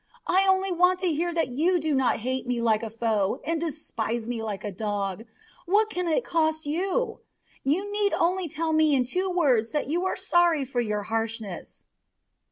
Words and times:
I 0.25 0.47
only 0.49 0.71
want 0.71 0.97
to 1.01 1.13
hear 1.13 1.31
that 1.31 1.49
you 1.49 1.79
do 1.79 1.93
not 1.93 2.17
hate 2.21 2.47
me 2.47 2.59
like 2.59 2.81
a 2.81 2.89
foe 2.89 3.39
and 3.43 3.61
despise 3.61 4.27
me 4.27 4.41
like 4.41 4.63
a 4.63 4.71
dog. 4.71 5.25
What 5.67 5.91
can 5.91 6.07
it 6.07 6.23
cost 6.25 6.65
you? 6.65 7.19
You 7.63 7.93
need 7.93 8.11
only 8.13 8.47
tell 8.49 8.73
me 8.73 8.95
in 8.95 9.05
two 9.05 9.29
words 9.29 9.69
that 9.73 9.85
you 9.89 10.03
are 10.07 10.17
sorry 10.17 10.65
for 10.65 10.81
your 10.81 11.03
harshness." 11.03 11.83